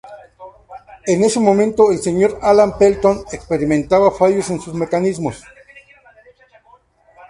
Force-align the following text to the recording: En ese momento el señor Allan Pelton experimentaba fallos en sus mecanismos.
En 1.05 1.23
ese 1.23 1.39
momento 1.39 1.91
el 1.91 1.99
señor 1.99 2.39
Allan 2.41 2.75
Pelton 2.75 3.23
experimentaba 3.33 4.09
fallos 4.11 4.49
en 4.49 4.59
sus 4.59 4.73
mecanismos. 4.73 5.43